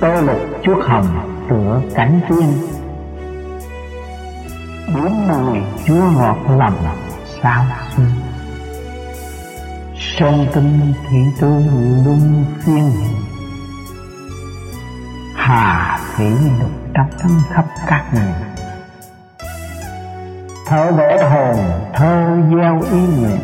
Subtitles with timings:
[0.00, 1.06] Tô lục chuốt hồng
[1.48, 2.52] tựa cảnh tiên
[4.94, 6.96] Bốn mùi chúa ngọt lòng
[7.42, 7.64] sao
[7.96, 8.06] xuân
[9.96, 11.62] Sông tinh thị tươi
[12.04, 12.90] luôn phiên.
[15.34, 18.54] Hà thủy đục trong thấm khắp các nàng
[20.66, 21.56] Thơ vẽ hồn,
[21.94, 23.38] thơ gieo ý nguyện.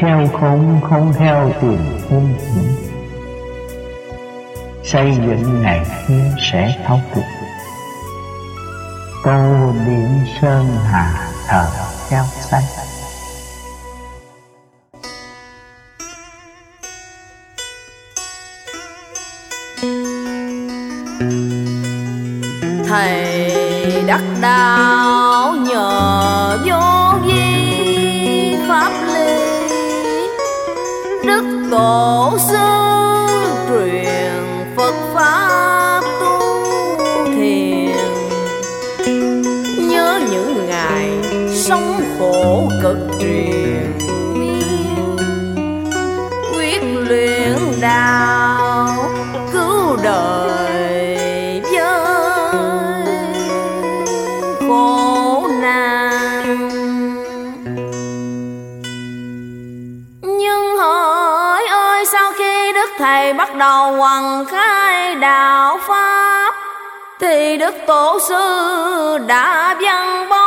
[0.00, 2.85] Theo không không theo tiền không những
[4.86, 7.22] xây dựng ngày kia sẽ thấu được
[9.24, 11.66] tô điện sơn hà thờ
[12.10, 12.62] cao xanh
[22.88, 24.85] thầy đất đai
[63.92, 66.54] vào khai đạo pháp
[67.20, 70.45] thì đức tổ sư đã văn bó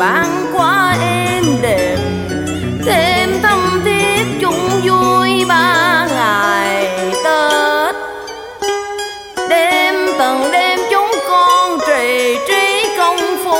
[0.00, 1.98] bạn quá êm đềm.
[2.86, 6.88] Thêm thâm thiết chung vui ba ngày
[7.24, 7.94] tết.
[9.50, 13.56] Đêm từng đêm chúng con trì trí công phu.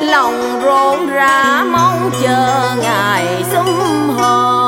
[0.00, 4.59] Lòng rộn rã mong chờ ngày sum họp.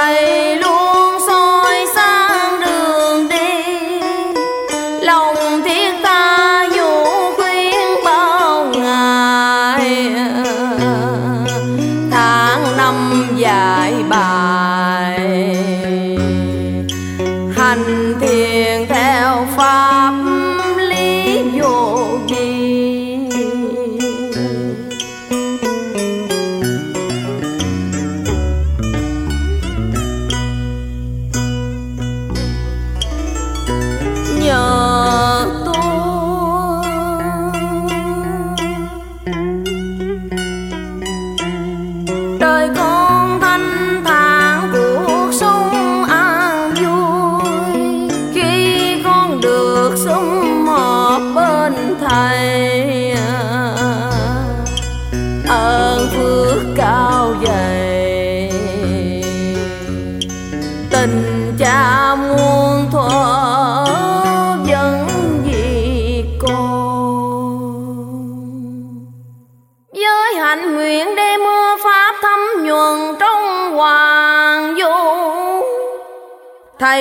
[0.00, 0.29] my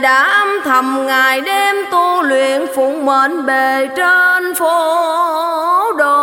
[0.00, 6.19] này đã âm thầm ngày đêm tu luyện phụng mệnh bề trên phố đồ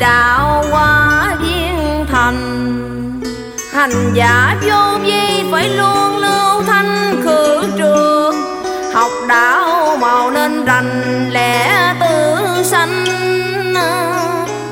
[0.00, 2.64] đạo qua viên thành.
[3.72, 8.34] Hành giả vô vi phải luôn lưu thanh khử trường.
[8.94, 13.04] Học đạo màu nên rành lẽ tự sanh.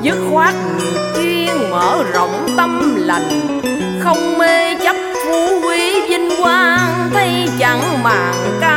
[0.02, 0.54] Dứt khoát
[1.16, 3.60] chuyên mở rộng tâm lành.
[4.04, 8.75] Không mê chấp phú quý vinh quang, thấy chẳng màng cao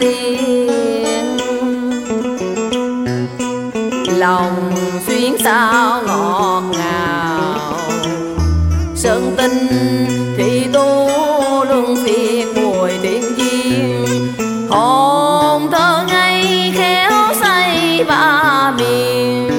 [0.00, 1.38] tiên.
[4.18, 4.72] Lòng
[5.06, 7.78] xuyến sao ngọt ngào.
[8.94, 9.68] Sơn tinh
[10.36, 11.08] thì tu
[11.68, 14.04] luân phiên mùi điện duyên
[14.70, 19.50] hồn thơ ngây khéo say ba miền.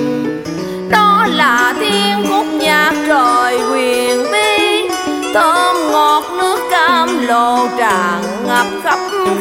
[0.89, 4.89] Đó là thiên khúc nhạc trời quyền bi
[5.33, 8.26] thơm ngọt nước cam lồ tràn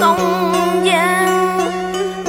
[0.00, 1.58] công không gian.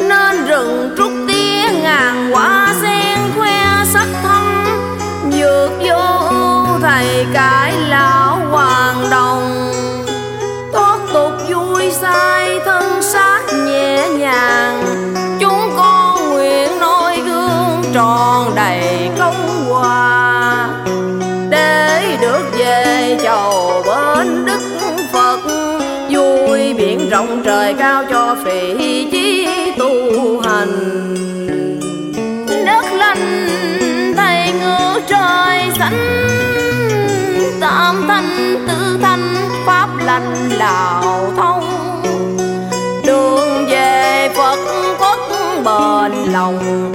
[0.09, 4.43] Nên rừng trúc tía ngàn quả sen khoe sắc thân
[5.31, 6.27] dược vô
[6.81, 8.16] thầy cải lão
[27.67, 29.47] trời cao cho phỉ chí
[29.77, 31.15] tu hành.
[32.65, 33.47] Đất lành
[34.17, 35.93] thầy ngự trời sẵn
[37.61, 41.63] tam thanh tư thanh, pháp lành lào thông.
[43.05, 44.57] Đường về phật
[44.99, 45.19] quốc
[45.65, 46.93] bền lòng